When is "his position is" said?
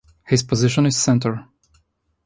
0.25-0.97